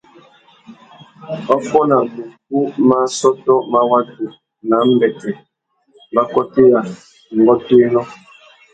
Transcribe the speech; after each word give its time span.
Wa 1.47 1.57
fôna 1.67 1.97
mukú 2.51 2.59
má 2.89 2.97
assôtô 3.07 3.55
má 3.71 3.79
watu 3.91 4.25
nà 4.67 4.75
ambêtê, 4.85 5.31
mbakôtéya, 6.11 6.79
ngôtōénô. 7.37 8.01